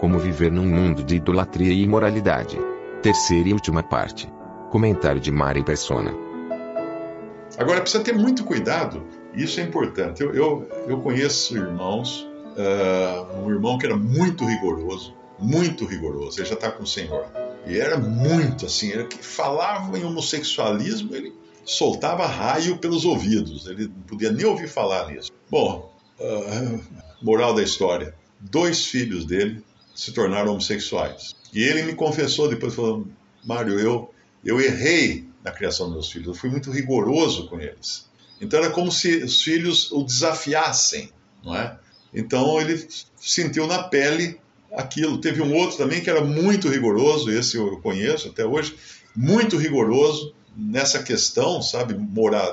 [0.00, 2.58] Como viver num mundo de idolatria e imoralidade.
[3.02, 4.26] Terceira e última parte.
[4.70, 6.14] Comentário de Mari Persona.
[7.58, 9.02] Agora precisa ter muito cuidado,
[9.34, 10.22] isso é importante.
[10.22, 12.26] Eu, eu, eu conheço irmãos,
[12.56, 17.26] uh, um irmão que era muito rigoroso, muito rigoroso, ele já está com o Senhor.
[17.66, 23.88] E era muito assim, ele que falava em homossexualismo, ele soltava raio pelos ouvidos, ele
[23.88, 25.30] não podia nem ouvir falar nisso.
[25.50, 26.80] Bom, uh,
[27.20, 29.62] moral da história: dois filhos dele
[30.00, 31.34] se tornaram homossexuais.
[31.52, 33.12] E ele me confessou depois, falando:
[33.44, 34.10] Mário, eu,
[34.42, 38.08] eu errei na criação dos meus filhos, eu fui muito rigoroso com eles.
[38.40, 41.10] Então era como se os filhos o desafiassem,
[41.44, 41.78] não é?
[42.14, 44.40] Então ele sentiu na pele
[44.72, 45.20] aquilo.
[45.20, 48.74] Teve um outro também que era muito rigoroso, esse eu conheço até hoje,
[49.14, 51.94] muito rigoroso nessa questão, sabe,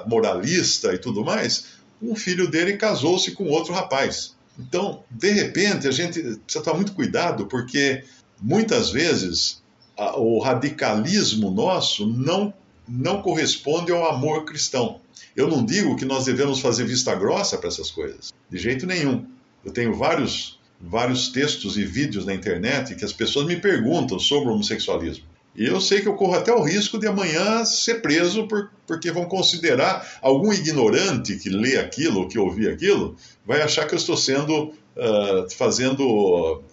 [0.06, 1.78] moralista e tudo mais.
[2.02, 4.36] Um filho dele casou-se com outro rapaz.
[4.60, 8.04] Então, de repente, a gente precisa tomar muito cuidado, porque
[8.42, 9.62] muitas vezes
[9.98, 12.54] a, o radicalismo nosso não,
[12.88, 15.00] não corresponde ao amor cristão.
[15.36, 19.26] Eu não digo que nós devemos fazer vista grossa para essas coisas, de jeito nenhum.
[19.64, 24.50] Eu tenho vários, vários textos e vídeos na internet que as pessoas me perguntam sobre
[24.50, 25.26] o homossexualismo.
[25.58, 29.10] E eu sei que eu corro até o risco de amanhã ser preso por, porque
[29.10, 33.98] vão considerar algum ignorante que lê aquilo ou que ouvi aquilo, vai achar que eu
[33.98, 36.64] estou sendo uh, fazendo uh,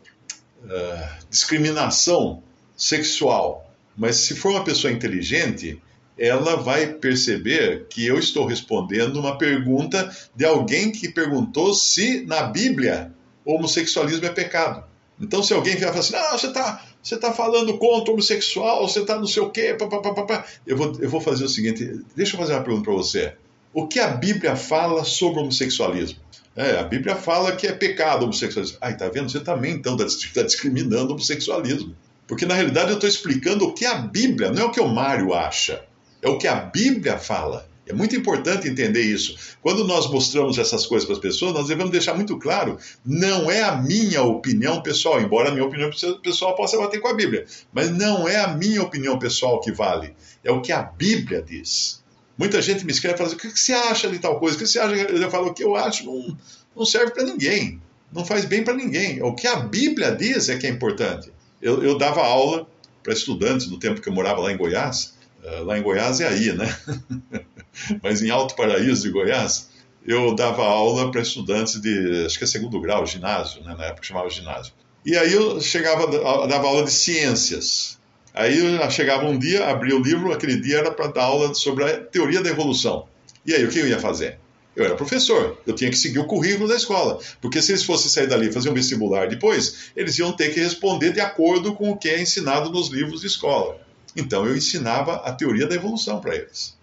[1.30, 2.42] discriminação
[2.76, 3.74] sexual.
[3.96, 5.80] Mas se for uma pessoa inteligente,
[6.18, 12.42] ela vai perceber que eu estou respondendo uma pergunta de alguém que perguntou se na
[12.42, 13.12] Bíblia
[13.46, 14.84] homossexualismo é pecado.
[15.24, 18.14] Então, se alguém vier e falar assim, não, você está você tá falando contra o
[18.14, 21.20] homossexual, você está não sei o quê, pá, pá, pá, pá, eu, vou, eu vou
[21.20, 23.34] fazer o seguinte, deixa eu fazer uma pergunta para você.
[23.74, 26.18] O que a Bíblia fala sobre o homossexualismo?
[26.56, 28.78] É, a Bíblia fala que é pecado o homossexualismo.
[28.80, 29.30] Ai, tá vendo?
[29.30, 31.94] Você também, então, está tá discriminando o homossexualismo.
[32.26, 34.88] Porque, na realidade, eu estou explicando o que a Bíblia, não é o que o
[34.88, 35.84] Mário acha,
[36.22, 37.68] é o que a Bíblia fala.
[37.86, 39.56] É muito importante entender isso.
[39.60, 43.62] Quando nós mostramos essas coisas para as pessoas, nós devemos deixar muito claro: não é
[43.62, 45.90] a minha opinião pessoal, embora a minha opinião
[46.22, 50.14] pessoal possa bater com a Bíblia, mas não é a minha opinião pessoal que vale,
[50.42, 52.02] é o que a Bíblia diz.
[52.38, 54.56] Muita gente me escreve e fala assim, o que você acha de tal coisa?
[54.56, 54.94] O que você acha?
[54.94, 56.36] Eu falo: o que eu acho não,
[56.74, 57.80] não serve para ninguém,
[58.12, 59.22] não faz bem para ninguém.
[59.22, 61.30] O que a Bíblia diz é que é importante.
[61.60, 62.66] Eu, eu dava aula
[63.02, 65.14] para estudantes no tempo que eu morava lá em Goiás.
[65.44, 66.76] Uh, lá em Goiás é aí, né?
[68.02, 69.70] mas em Alto Paraíso de Goiás,
[70.06, 73.74] eu dava aula para estudantes de, acho que é segundo grau, ginásio, né?
[73.76, 74.72] na época chamava ginásio.
[75.04, 76.06] E aí eu chegava,
[76.46, 77.98] dava aula de ciências.
[78.32, 81.84] Aí eu chegava um dia, abria o livro, aquele dia era para dar aula sobre
[81.84, 83.06] a teoria da evolução.
[83.46, 84.38] E aí, o que eu ia fazer?
[84.74, 88.10] Eu era professor, eu tinha que seguir o currículo da escola, porque se eles fossem
[88.10, 91.90] sair dali e fazer um vestibular depois, eles iam ter que responder de acordo com
[91.90, 93.80] o que é ensinado nos livros de escola.
[94.16, 96.76] Então eu ensinava a teoria da evolução para eles.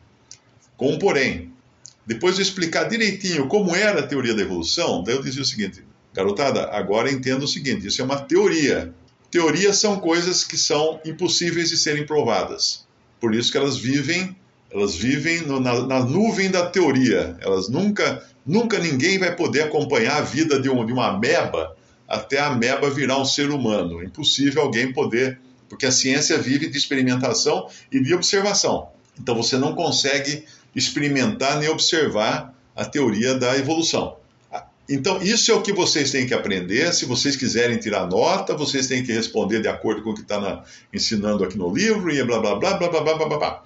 [0.82, 1.54] Com um porém,
[2.08, 5.84] depois de explicar direitinho como era a teoria da evolução, daí eu dizia o seguinte:
[6.12, 8.92] garotada, agora entenda o seguinte, isso é uma teoria.
[9.30, 12.88] Teorias são coisas que são impossíveis de serem provadas.
[13.20, 14.36] Por isso que elas vivem,
[14.72, 17.38] elas vivem no, na, na, nuvem da teoria.
[17.42, 21.78] Elas nunca, nunca ninguém vai poder acompanhar a vida de, um, de uma ameba
[22.08, 24.02] até a ameba virar um ser humano.
[24.02, 25.40] É impossível alguém poder,
[25.70, 28.90] porque a ciência vive de experimentação e de observação.
[29.20, 30.44] Então você não consegue
[30.76, 34.18] experimentar nem observar a teoria da evolução.
[34.52, 36.94] Ah, então, isso é o que vocês têm que aprender.
[36.94, 40.64] Se vocês quiserem tirar nota, vocês têm que responder de acordo com o que está
[40.94, 43.64] ensinando aqui no livro e blá, blá, blá, blá, blá, blá, blá, blá.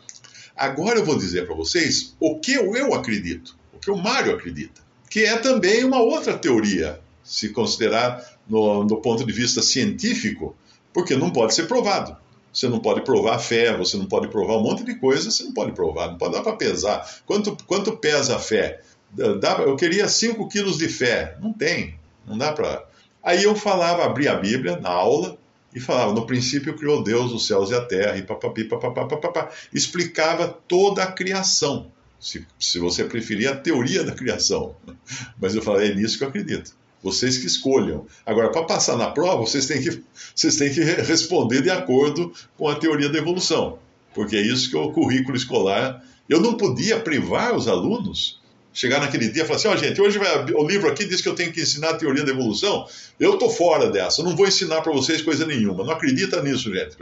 [0.56, 4.82] Agora eu vou dizer para vocês o que eu acredito, o que o Mário acredita,
[5.10, 10.56] que é também uma outra teoria, se considerar no, do ponto de vista científico,
[10.94, 12.16] porque não pode ser provado.
[12.56, 15.52] Você não pode provar fé, você não pode provar um monte de coisas, você não
[15.52, 17.06] pode provar, não pode dar para pesar.
[17.26, 18.82] Quanto, quanto pesa a fé?
[19.12, 21.38] Dá, eu queria 5 quilos de fé.
[21.42, 22.86] Não tem, não dá para.
[23.22, 25.38] Aí eu falava, abria a Bíblia na aula
[25.76, 29.50] e falava: no princípio criou Deus os céus e a terra, e papapi, papapá, papapá.
[29.74, 31.92] Explicava toda a criação.
[32.18, 34.78] Se, se você preferir, a teoria da criação.
[35.38, 36.74] Mas eu falei: é nisso que eu acredito.
[37.06, 38.08] Vocês que escolham.
[38.26, 40.02] Agora, para passar na prova, vocês têm, que,
[40.34, 43.78] vocês têm que responder de acordo com a teoria da evolução.
[44.12, 46.04] Porque é isso que é o currículo escolar.
[46.28, 48.42] Eu não podia privar os alunos
[48.74, 51.22] chegar naquele dia e falar assim: ó, oh, gente, hoje vai, o livro aqui diz
[51.22, 52.88] que eu tenho que ensinar a teoria da evolução.
[53.20, 55.84] Eu tô fora dessa, não vou ensinar para vocês coisa nenhuma.
[55.84, 56.98] Não acredita nisso, gente.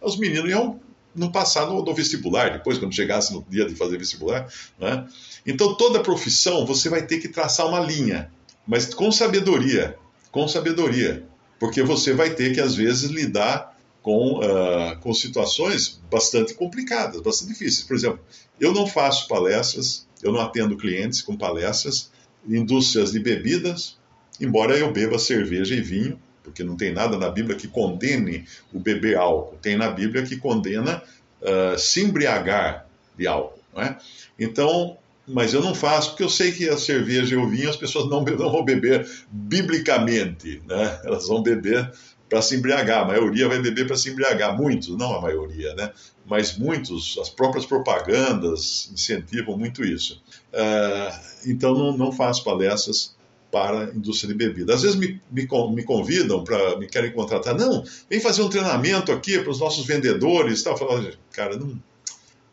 [0.00, 0.78] Os meninos iam
[1.16, 4.48] não passar no, no, vestibular, depois, quando chegasse no dia de fazer vestibular.
[4.78, 5.04] Né?
[5.44, 8.30] Então, toda profissão você vai ter que traçar uma linha,
[8.68, 9.96] mas com sabedoria.
[10.30, 11.24] Com sabedoria.
[11.58, 17.52] Porque você vai ter que, às vezes, lidar com, uh, com situações bastante complicadas, bastante
[17.52, 17.82] difíceis.
[17.82, 18.20] Por exemplo,
[18.60, 22.10] eu não faço palestras, eu não atendo clientes com palestras,
[22.46, 23.96] indústrias de bebidas,
[24.38, 28.78] embora eu beba cerveja e vinho, porque não tem nada na Bíblia que condene o
[28.78, 31.02] beber álcool, tem na Bíblia que condena
[31.42, 32.86] uh, se embriagar
[33.16, 33.58] de álcool.
[33.74, 33.98] Não é?
[34.38, 34.96] Então,
[35.28, 38.08] mas eu não faço, porque eu sei que a cerveja e o vinho as pessoas
[38.08, 41.00] não, não vão beber biblicamente, né?
[41.04, 41.92] elas vão beber
[42.28, 43.02] para se embriagar.
[43.02, 45.92] A maioria vai beber para se embriagar, muitos, não a maioria, né?
[46.26, 50.22] Mas muitos, as próprias propagandas incentivam muito isso.
[50.52, 53.16] Uh, então não, não faço palestras
[53.50, 54.74] para a indústria de bebida.
[54.74, 57.56] Às vezes me, me, me convidam para me querem contratar.
[57.56, 60.62] Não, vem fazer um treinamento aqui para os nossos vendedores.
[60.62, 60.76] Tal.
[60.76, 61.80] Falo, cara, não,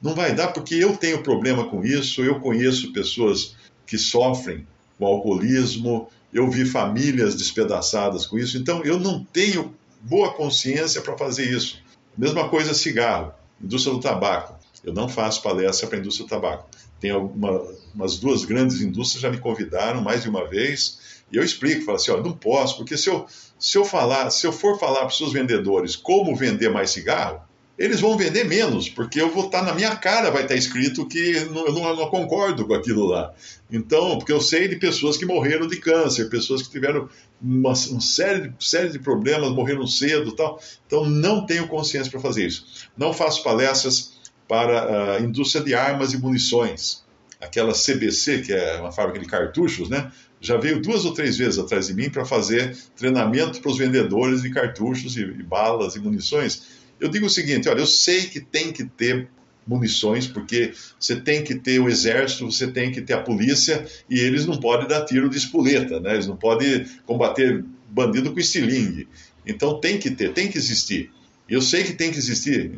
[0.01, 2.23] não vai dar porque eu tenho problema com isso.
[2.23, 3.55] Eu conheço pessoas
[3.85, 6.09] que sofrem com alcoolismo.
[6.33, 8.57] Eu vi famílias despedaçadas com isso.
[8.57, 11.81] Então eu não tenho boa consciência para fazer isso.
[12.17, 14.55] Mesma coisa cigarro, indústria do tabaco.
[14.83, 16.69] Eu não faço palestra para a indústria do tabaco.
[16.99, 17.61] Tem uma,
[17.93, 20.99] umas duas grandes indústrias já me convidaram mais de uma vez
[21.31, 23.25] e eu explico, falo assim, ó, não posso, porque se eu,
[23.59, 27.41] se eu falar, se eu for falar para os seus vendedores como vender mais cigarro,
[27.77, 30.59] eles vão vender menos, porque eu vou estar tá na minha cara, vai estar tá
[30.59, 33.33] escrito que eu não, eu não, concordo com aquilo lá.
[33.69, 37.09] Então, porque eu sei de pessoas que morreram de câncer, pessoas que tiveram
[37.41, 40.59] uma, uma série, de, série de problemas, morreram cedo tal.
[40.87, 42.87] Então, não tenho consciência para fazer isso.
[42.97, 44.13] Não faço palestras
[44.47, 47.03] para a indústria de armas e munições.
[47.41, 50.11] Aquela CBC, que é uma fábrica de cartuchos, né?
[50.45, 54.43] já veio duas ou três vezes atrás de mim para fazer treinamento para os vendedores
[54.43, 56.84] de cartuchos e, e, balas e munições.
[56.99, 59.27] Eu digo o seguinte: olha, eu sei que tem que ter
[59.67, 64.19] munições, porque você tem que ter o exército, você tem que ter a polícia, e
[64.19, 66.13] eles não podem dar tiro de espoleta, né?
[66.13, 69.07] eles não podem combater bandido com estilingue.
[69.45, 71.11] Então tem que ter, tem que existir.
[71.47, 72.71] Eu sei que tem que existir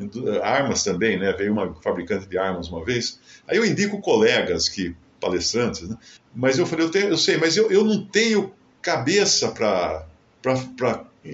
[0.44, 1.32] armas também, né?
[1.32, 3.18] Veio uma fabricante de armas uma vez.
[3.48, 5.96] Aí eu indico colegas que palestrantes, né?
[6.36, 10.06] Mas eu falei, eu, tenho, eu sei, mas eu, eu não tenho cabeça para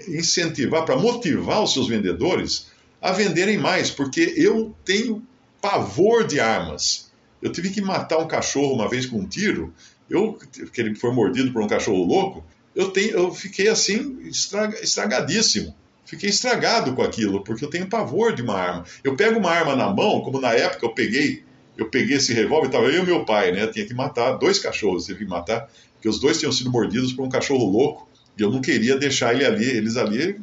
[0.07, 2.71] incentivar, para motivar os seus vendedores
[3.03, 5.21] a venderem mais, porque eu tenho
[5.61, 7.11] pavor de armas.
[7.41, 9.73] Eu tive que matar um cachorro uma vez com um tiro,
[10.09, 10.39] eu,
[10.71, 15.75] que ele foi mordido por um cachorro louco, eu, tenho, eu fiquei assim, estraga, estragadíssimo
[16.05, 18.85] fiquei estragado com aquilo, porque eu tenho pavor de uma arma.
[19.03, 21.43] Eu pego uma arma na mão, como na época eu peguei,
[21.77, 23.67] eu peguei esse revólver, estava eu e meu pai, né?
[23.67, 27.25] Tinha que matar dois cachorros, tive que matar, porque os dois tinham sido mordidos por
[27.25, 28.07] um cachorro louco,
[28.37, 30.39] e eu não queria deixar ele ali, eles ali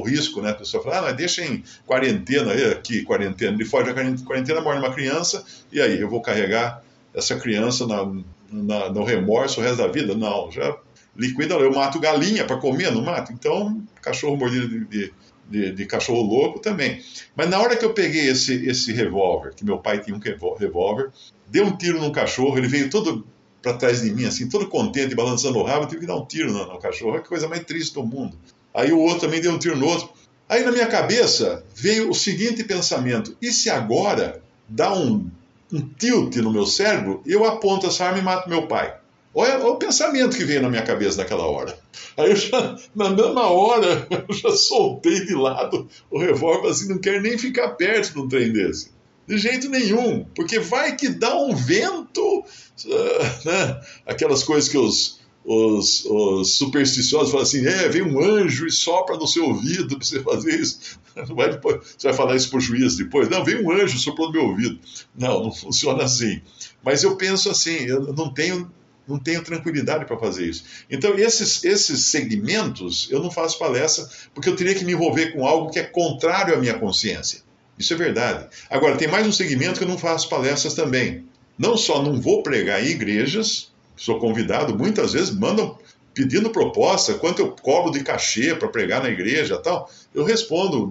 [0.00, 0.50] o risco, né?
[0.50, 4.60] A pessoa fala, ah, mas deixa em quarentena, aí, aqui, quarentena, ele foge da quarentena,
[4.60, 6.82] morre uma criança, e aí, eu vou carregar
[7.14, 8.04] essa criança na,
[8.50, 10.14] na, no remorso o resto da vida?
[10.14, 10.76] Não, já
[11.16, 13.32] liquida, eu mato galinha para comer, não mato?
[13.32, 15.12] Então, cachorro mordido de, de,
[15.48, 17.00] de, de, cachorro louco também.
[17.34, 20.20] Mas na hora que eu peguei esse, esse revólver, que meu pai tinha um
[20.58, 21.10] revólver,
[21.48, 23.26] dei um tiro no cachorro, ele veio todo
[23.62, 26.52] para trás de mim, assim, todo contente, balançando o rabo, tive que dar um tiro
[26.52, 28.38] no, no cachorro, é a coisa mais triste do mundo.
[28.76, 30.10] Aí o outro também deu um tiro no outro.
[30.46, 35.30] Aí na minha cabeça veio o seguinte pensamento: e se agora dá um,
[35.72, 38.94] um tilt no meu cérebro, eu aponto essa arma e mato meu pai?
[39.34, 41.76] Olha, olha, o pensamento que veio na minha cabeça naquela hora.
[42.18, 46.98] Aí eu já, na mesma hora, eu já soltei de lado o revólver assim, não
[46.98, 48.90] quero nem ficar perto de um trem desse.
[49.26, 52.44] De jeito nenhum, porque vai que dá um vento,
[53.44, 53.80] né?
[54.06, 59.16] aquelas coisas que os, os, os, supersticiosos falam assim: é, vem um anjo e sopra
[59.16, 60.98] no seu ouvido para você fazer isso.
[61.34, 63.30] Vai depois, você vai falar isso para o juiz depois?
[63.30, 64.78] Não, vem um anjo soprou no meu ouvido.
[65.16, 66.42] Não, não funciona assim.
[66.84, 68.70] Mas eu penso assim: eu não tenho
[69.08, 70.64] não tenho tranquilidade para fazer isso.
[70.90, 75.46] Então, esses, esses segmentos, eu não faço palestra porque eu teria que me envolver com
[75.46, 77.40] algo que é contrário à minha consciência.
[77.78, 78.48] Isso é verdade.
[78.68, 81.24] Agora, tem mais um segmento que eu não faço palestras também.
[81.56, 85.78] Não só não vou pregar em igrejas, sou convidado, muitas vezes mandam
[86.14, 89.90] pedindo proposta, quanto eu cobro de cachê para pregar na igreja tal.
[90.14, 90.88] Eu respondo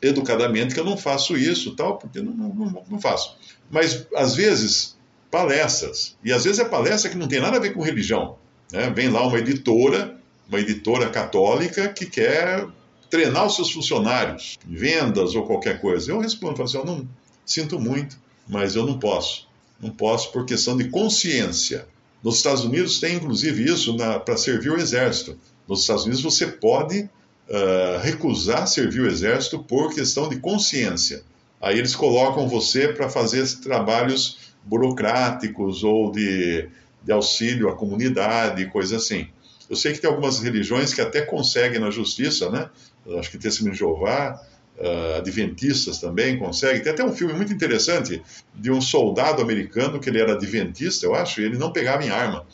[0.00, 3.36] educadamente que eu não faço isso tal, porque não, não, não faço.
[3.70, 4.96] Mas, às vezes,
[5.30, 6.16] palestras.
[6.22, 8.36] E às vezes é palestra que não tem nada a ver com religião.
[8.70, 8.88] Né?
[8.94, 10.16] Vem lá uma editora,
[10.48, 12.64] uma editora católica que quer
[13.10, 16.12] treinar os seus funcionários, vendas ou qualquer coisa.
[16.12, 17.08] Eu respondo, falo assim, eu não
[17.44, 19.48] sinto muito, mas eu não posso.
[19.80, 21.88] Não posso por questão de consciência.
[22.24, 25.38] Nos Estados Unidos tem inclusive isso para servir o exército.
[25.68, 31.22] Nos Estados Unidos você pode uh, recusar servir o exército por questão de consciência.
[31.60, 36.66] Aí eles colocam você para fazer trabalhos burocráticos ou de,
[37.02, 39.28] de auxílio à comunidade, coisa assim.
[39.68, 42.70] Eu sei que tem algumas religiões que até conseguem na justiça, né?
[43.18, 44.40] Acho que Testemunho de Jeová,
[44.78, 46.82] uh, adventistas também conseguem.
[46.82, 48.22] Tem até um filme muito interessante
[48.54, 52.10] de um soldado americano que ele era adventista, eu acho, e ele não pegava em
[52.10, 52.46] arma.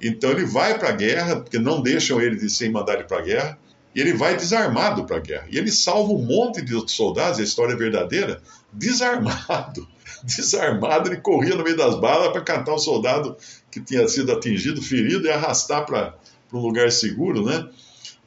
[0.00, 3.18] Então ele vai para a guerra, porque não deixam ele de sem mandar ele para
[3.18, 3.58] a guerra,
[3.94, 5.46] e ele vai desarmado para a guerra.
[5.50, 8.42] E ele salva um monte de soldados, a história é verdadeira,
[8.72, 9.86] desarmado.
[10.24, 13.36] Desarmado, ele corria no meio das balas para catar o soldado
[13.72, 16.14] que tinha sido atingido, ferido, e arrastar para
[16.52, 17.68] um lugar seguro, né?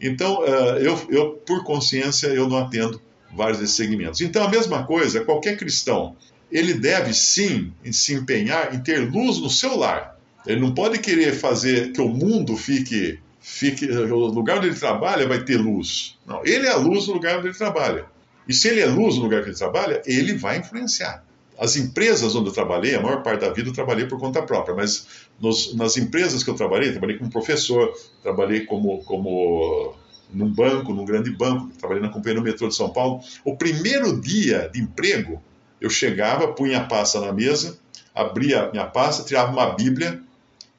[0.01, 2.99] Então, uh, eu, eu, por consciência, eu não atendo
[3.35, 4.21] vários desses segmentos.
[4.21, 6.15] Então, a mesma coisa, qualquer cristão,
[6.51, 10.17] ele deve sim se empenhar em ter luz no seu lar.
[10.45, 15.27] Ele não pode querer fazer que o mundo fique, fique o lugar onde ele trabalha
[15.27, 16.17] vai ter luz.
[16.25, 18.05] Não, ele é a luz no lugar onde ele trabalha.
[18.47, 21.23] E se ele é luz no lugar que ele trabalha, ele vai influenciar.
[21.57, 24.75] As empresas onde eu trabalhei, a maior parte da vida eu trabalhei por conta própria,
[24.75, 25.07] mas
[25.39, 29.95] nos, nas empresas que eu trabalhei, trabalhei como professor, trabalhei como, como
[30.33, 33.21] num banco, num grande banco, trabalhei na companhia do metrô de São Paulo.
[33.43, 35.41] O primeiro dia de emprego,
[35.79, 37.77] eu chegava, punha a pasta na mesa,
[38.13, 40.21] abria minha pasta, tirava uma Bíblia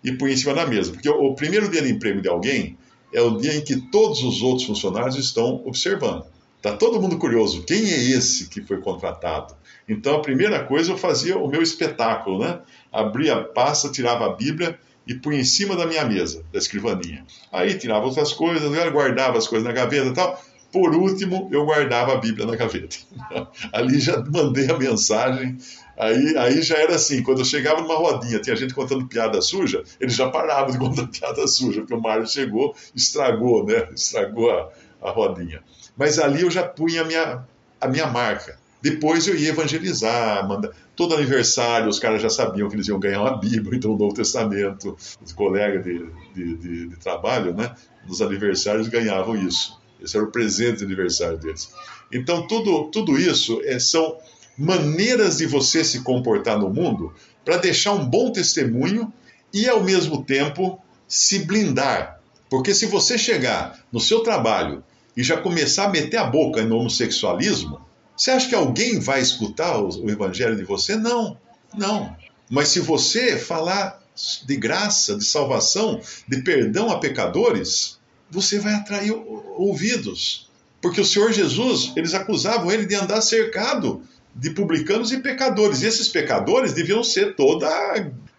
[0.02, 0.92] e punha em cima da mesa.
[0.92, 2.76] Porque o, o primeiro dia de emprego de alguém
[3.12, 6.24] é o dia em que todos os outros funcionários estão observando.
[6.56, 7.62] Está todo mundo curioso.
[7.62, 9.54] Quem é esse que foi contratado?
[9.88, 12.60] Então, a primeira coisa, eu fazia o meu espetáculo, né?
[12.92, 17.25] Abria a pasta, tirava a Bíblia e punha em cima da minha mesa, da escrivaninha.
[17.52, 20.42] Aí tirava outras coisas, guardava as coisas na gaveta e tal.
[20.72, 22.96] Por último, eu guardava a Bíblia na gaveta.
[23.72, 25.56] Ali já mandei a mensagem.
[25.96, 29.82] Aí, aí já era assim, quando eu chegava numa rodinha, tinha gente contando piada suja,
[29.98, 33.88] eles já paravam de contar piada suja, porque o Mário chegou, estragou, né?
[33.94, 34.68] Estragou a,
[35.00, 35.62] a rodinha.
[35.96, 37.44] Mas ali eu já punha a minha,
[37.80, 38.58] a minha marca.
[38.88, 40.73] Depois eu ia evangelizar, manda...
[40.95, 44.14] todo aniversário os caras já sabiam que eles iam ganhar uma Bíblia, então o Novo
[44.14, 47.75] Testamento, os colegas de, de, de, de trabalho, né,
[48.07, 49.76] nos aniversários ganhavam isso.
[50.00, 51.69] Esse era o presente de aniversário deles.
[52.12, 54.19] Então tudo, tudo isso é, são
[54.57, 57.12] maneiras de você se comportar no mundo
[57.45, 59.12] para deixar um bom testemunho
[59.52, 62.21] e ao mesmo tempo se blindar.
[62.49, 64.85] Porque se você chegar no seu trabalho
[65.16, 67.85] e já começar a meter a boca no homossexualismo,
[68.16, 70.96] você acha que alguém vai escutar o, evangelho de você?
[70.96, 71.37] Não,
[71.76, 72.16] não.
[72.49, 74.02] Mas se você falar
[74.44, 77.99] de graça, de salvação, de perdão a pecadores,
[78.30, 80.49] você vai atrair ouvidos.
[80.80, 84.02] Porque o Senhor Jesus, eles acusavam ele de andar cercado
[84.35, 85.82] de publicanos e pecadores.
[85.82, 87.68] E esses pecadores deviam ser toda,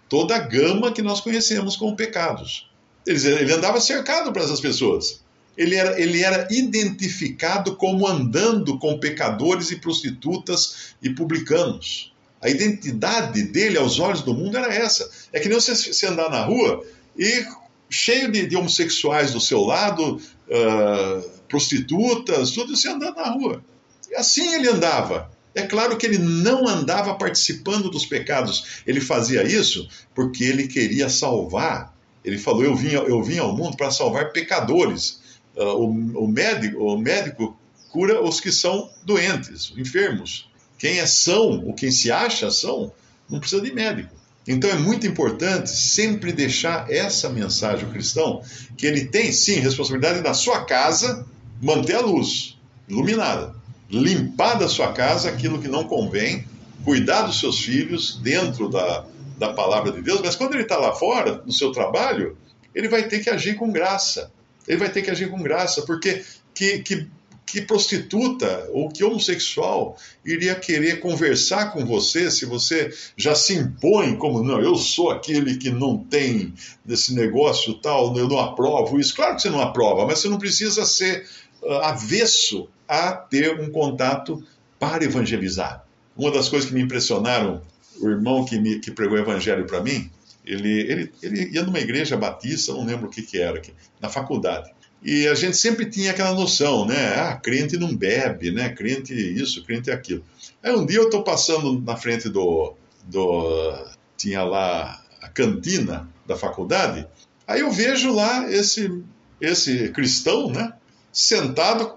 [0.10, 2.68] toda a gama que nós conhecemos como pecados.
[3.06, 5.22] ele andava cercado para essas pessoas
[5.58, 12.14] ele era, ele era identificado como andando com pecadores e prostitutas e publicanos.
[12.40, 15.10] A identidade dele aos olhos do mundo era essa.
[15.34, 16.86] É que nem você, você andar na rua
[17.18, 17.46] e
[17.90, 23.64] cheio de, de homossexuais do seu lado, uh, prostitutas, tudo você andando na rua.
[24.10, 25.32] E assim ele andava.
[25.56, 28.84] É claro que ele não andava participando dos pecados.
[28.86, 31.98] Ele fazia isso porque ele queria salvar.
[32.24, 35.20] Ele falou: Eu vim, eu vim ao mundo para salvar pecadores.
[35.58, 37.58] Uh, o, o, médico, o médico
[37.90, 40.48] cura os que são doentes, enfermos.
[40.78, 42.92] Quem é são, ou quem se acha são,
[43.28, 44.16] não precisa de médico.
[44.48, 48.42] Então é muito importante sempre deixar essa mensagem ao cristão,
[48.78, 51.26] que ele tem sim responsabilidade na sua casa
[51.62, 53.54] manter a luz iluminada,
[53.90, 56.46] limpar da sua casa aquilo que não convém,
[56.86, 59.06] cuidar dos seus filhos dentro da,
[59.38, 62.38] da palavra de Deus, mas quando ele está lá fora, no seu trabalho,
[62.74, 64.32] ele vai ter que agir com graça
[64.68, 67.08] ele vai ter que agir com graça, porque que, que,
[67.46, 74.18] que prostituta ou que homossexual iria querer conversar com você se você já se impõe
[74.18, 79.16] como, não, eu sou aquele que não tem desse negócio tal, eu não aprovo isso.
[79.16, 81.26] Claro que você não aprova, mas você não precisa ser
[81.62, 84.44] uh, avesso a ter um contato
[84.78, 85.86] para evangelizar.
[86.18, 87.62] Uma das coisas que me impressionaram,
[88.02, 90.12] o irmão que, me, que pregou o evangelho para mim,
[90.48, 93.62] ele, ele, ele ia numa igreja batista, não lembro o que, que era,
[94.00, 94.72] na faculdade.
[95.04, 97.16] E a gente sempre tinha aquela noção, né?
[97.16, 98.70] Ah, crente não bebe, né?
[98.70, 100.24] Crente isso, crente aquilo.
[100.64, 102.74] Aí um dia eu estou passando na frente do,
[103.06, 103.86] do.
[104.18, 107.08] Tinha lá a cantina da faculdade.
[107.48, 109.02] Aí eu vejo lá esse,
[109.40, 110.74] esse cristão, né?
[111.14, 111.96] Sentado,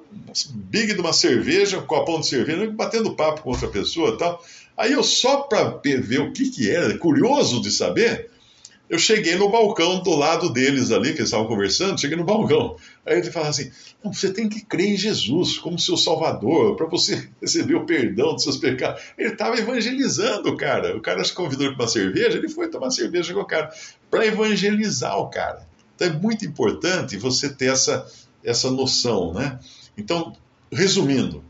[0.50, 4.44] big de uma cerveja, um copão de cerveja, batendo papo com outra pessoa e tal.
[4.76, 8.30] Aí eu, só para ver o que que era, curioso de saber,
[8.90, 12.76] eu cheguei no balcão do lado deles ali, que eles estavam conversando, cheguei no balcão.
[13.06, 13.70] Aí ele falava assim:
[14.02, 18.34] não, você tem que crer em Jesus como seu Salvador, para você receber o perdão
[18.34, 19.00] dos seus pecados.
[19.16, 20.96] Ele estava evangelizando o cara.
[20.96, 23.72] O cara se convidou para uma cerveja, ele foi tomar cerveja com o cara,
[24.10, 25.64] para evangelizar o cara.
[25.94, 28.04] Então é muito importante você ter essa,
[28.42, 29.60] essa noção, né?
[29.96, 30.32] Então,
[30.72, 31.44] resumindo,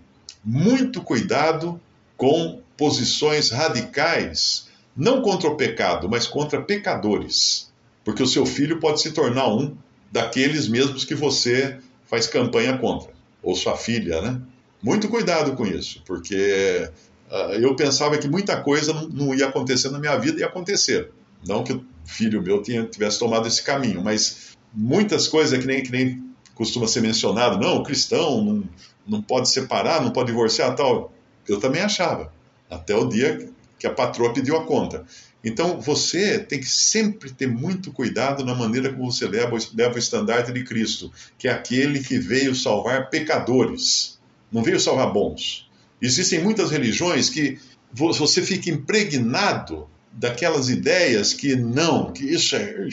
[0.45, 1.81] muito cuidado
[2.19, 7.71] com posições radicais não contra o pecado, mas contra pecadores.
[8.05, 9.77] Porque o seu filho pode se tornar um
[10.11, 14.41] daqueles mesmos que você faz campanha contra, ou sua filha, né?
[14.83, 16.91] Muito cuidado com isso, porque
[17.31, 21.11] uh, eu pensava que muita coisa não, ia acontecer na minha vida e acontecer.
[21.47, 25.83] Não que o filho meu tinha, tivesse tomado esse caminho, mas muitas coisas que nem,
[25.83, 28.65] que nem costuma ser mencionado, não, o cristão não,
[29.07, 31.13] não pode separar, não pode divorciar tal.
[31.47, 32.33] Eu também achava,
[32.69, 35.07] até o dia que a patroa pediu a conta.
[35.43, 39.99] Então você tem que sempre ter muito cuidado na maneira como você leva, leva o
[39.99, 44.21] estandarte de Cristo, que é aquele que veio salvar pecadores,
[44.53, 45.67] não veio salvar bons.
[46.01, 47.59] Existem muitas religiões que
[47.93, 52.89] você fica impregnado daquelas ideias que não, que isso é.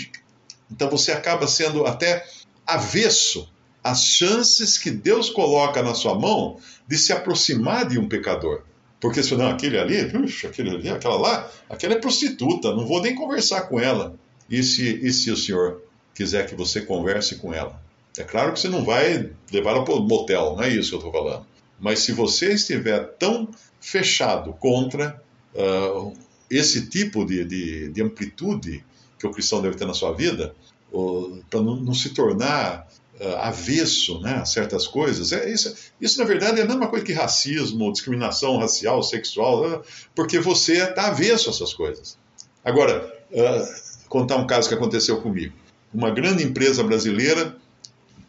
[0.72, 2.26] Então você acaba sendo até
[2.66, 3.52] avesso
[3.84, 8.64] às chances que Deus coloca na sua mão de se aproximar de um pecador.
[9.00, 13.02] Porque se não, aquele ali, puxa, aquele ali, aquela lá, aquela é prostituta, não vou
[13.02, 14.16] nem conversar com ela.
[14.50, 15.84] E se, e se o senhor
[16.16, 17.80] quiser que você converse com ela?
[18.18, 21.00] É claro que você não vai levá-la para o motel, não é isso que eu
[21.00, 21.46] estou falando.
[21.80, 23.48] Mas se você estiver tão
[23.80, 25.22] fechado contra
[25.54, 26.14] uh,
[26.50, 28.84] esse tipo de, de, de, amplitude
[29.20, 30.56] que o cristão deve ter na sua vida,
[31.50, 32.88] para não, não, se tornar
[33.40, 35.32] avesso né, a certas coisas.
[35.32, 39.80] É, isso, isso, na verdade, é a mesma coisa que racismo, discriminação racial, sexual, né,
[40.14, 42.18] porque você está avesso a essas coisas.
[42.64, 45.54] Agora, uh, contar um caso que aconteceu comigo.
[45.94, 47.56] Uma grande empresa brasileira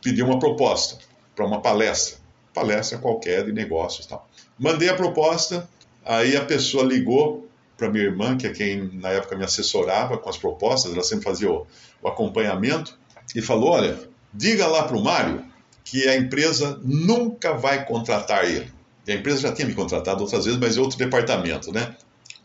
[0.03, 0.99] pediu uma proposta
[1.35, 2.19] para uma palestra,
[2.55, 4.29] palestra qualquer de negócios e tal.
[4.59, 5.69] Mandei a proposta,
[6.05, 10.29] aí a pessoa ligou para minha irmã, que é quem na época me assessorava com
[10.29, 11.67] as propostas, ela sempre fazia o,
[12.03, 12.99] o acompanhamento,
[13.35, 13.99] e falou: Olha,
[14.33, 15.45] Diga lá para o Mário
[15.85, 18.71] que a empresa nunca vai contratar ele.
[19.07, 21.97] E a empresa já tinha me contratado outras vezes, mas em outro departamento, né?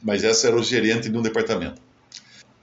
[0.02, 1.82] Mas essa era o gerente de um departamento.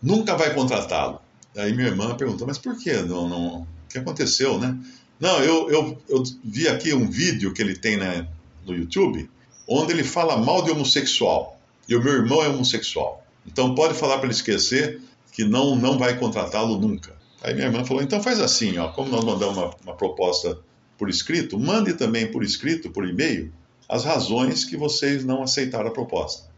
[0.02, 1.20] Nunca vai contratá-lo.
[1.54, 2.94] Aí minha irmã perguntou, mas por quê?
[2.94, 3.60] Não, não...
[3.62, 4.78] O que aconteceu, né?
[5.18, 8.26] Não, eu, eu, eu vi aqui um vídeo que ele tem né,
[8.64, 9.28] no YouTube,
[9.68, 11.60] onde ele fala mal de homossexual.
[11.86, 13.22] E o meu irmão é homossexual.
[13.46, 15.00] Então pode falar para ele esquecer
[15.32, 17.19] que não, não vai contratá-lo nunca.
[17.42, 20.58] Aí minha irmã falou: então faz assim, ó, como nós mandamos uma, uma proposta
[20.98, 23.52] por escrito, mande também por escrito, por e-mail,
[23.88, 26.48] as razões que vocês não aceitaram a proposta.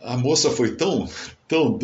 [0.00, 1.08] A moça foi tão,
[1.48, 1.78] tão,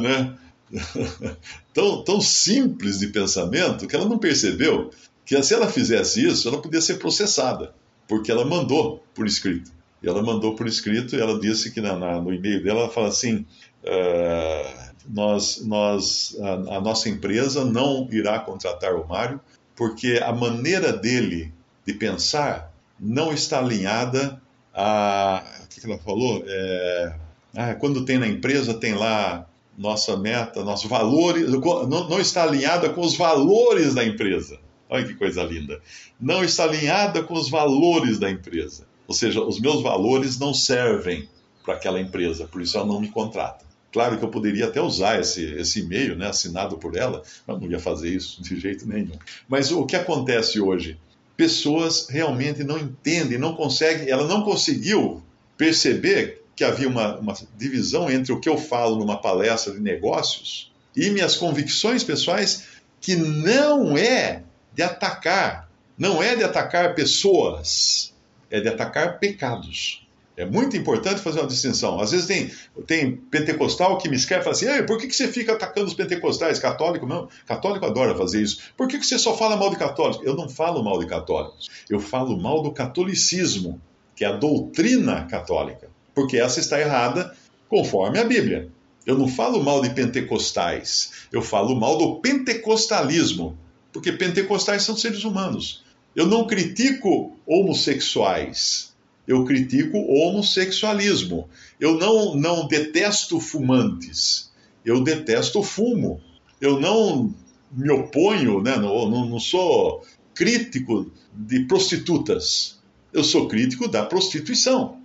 [0.00, 0.36] né?
[1.74, 4.90] tão, tão simples de pensamento que ela não percebeu
[5.24, 7.74] que se ela fizesse isso, ela podia ser processada,
[8.06, 9.72] porque ela mandou por escrito.
[10.02, 12.90] E ela mandou por escrito e ela disse que na, na, no e-mail dela, ela
[12.90, 13.46] fala assim,
[13.82, 19.40] uh, nós, nós, a, a, nossa empresa não irá contratar o Mário,
[19.76, 21.52] porque a maneira dele
[21.86, 24.40] de pensar não está alinhada
[24.72, 25.44] a.
[25.64, 26.42] O que, ela falou?
[26.46, 27.14] É,
[27.56, 32.88] ah, quando tem na empresa, tem lá nossa meta, nossos valores, não, não está alinhada
[32.90, 34.58] com os valores da empresa.
[34.88, 35.80] Olha que coisa linda.
[36.20, 38.86] Não está alinhada com os valores da empresa.
[39.06, 41.28] Ou seja, os meus valores não servem
[41.64, 43.64] para aquela empresa, por isso ela não me contrata.
[43.94, 47.70] Claro que eu poderia até usar esse, esse e-mail, né, assinado por ela, mas não
[47.70, 49.16] ia fazer isso de jeito nenhum.
[49.48, 50.98] Mas o que acontece hoje?
[51.36, 55.22] Pessoas realmente não entendem, não conseguem, ela não conseguiu
[55.56, 60.72] perceber que havia uma, uma divisão entre o que eu falo numa palestra de negócios
[60.96, 62.64] e minhas convicções pessoais,
[63.00, 68.12] que não é de atacar, não é de atacar pessoas,
[68.50, 70.03] é de atacar pecados.
[70.36, 72.00] É muito importante fazer uma distinção.
[72.00, 72.50] Às vezes tem,
[72.86, 75.94] tem pentecostal que me escreve e fala assim: por que, que você fica atacando os
[75.94, 76.58] pentecostais?
[76.58, 77.28] Católico não.
[77.46, 78.58] Católico adora fazer isso.
[78.76, 80.26] Por que, que você só fala mal de católicos?
[80.26, 81.70] Eu não falo mal de católicos.
[81.88, 83.80] Eu falo mal do catolicismo,
[84.16, 85.88] que é a doutrina católica.
[86.12, 87.34] Porque essa está errada
[87.68, 88.68] conforme a Bíblia.
[89.06, 91.12] Eu não falo mal de pentecostais.
[91.30, 93.56] Eu falo mal do pentecostalismo.
[93.92, 95.84] Porque pentecostais são seres humanos.
[96.16, 98.93] Eu não critico homossexuais
[99.26, 101.48] eu critico o homossexualismo.
[101.80, 104.52] Eu não, não detesto fumantes,
[104.84, 106.20] eu detesto fumo.
[106.60, 107.34] Eu não,
[107.72, 112.78] me oponho, né, não, não, não sou crítico de prostitutas.
[113.12, 114.98] Eu sou crítico da prostituição.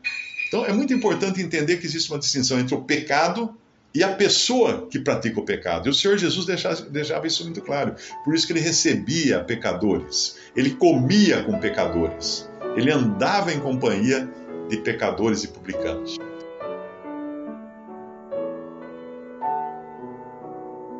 [0.47, 3.55] Então é muito importante entender que existe uma distinção entre o pecado
[3.93, 5.87] e a pessoa que pratica o pecado.
[5.87, 7.95] E o Senhor Jesus deixava, deixava, isso muito claro.
[8.23, 12.48] Por isso que ele recebia pecadores, ele comia com pecadores,
[12.79, 14.27] ele andava em companhia
[14.69, 16.17] de pecadores e publicanos.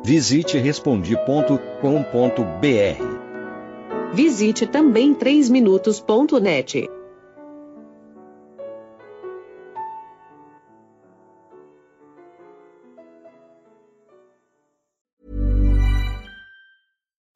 [0.04, 1.60] Visite respondi.com.br.
[4.12, 6.99] Visite também 3minutos.net.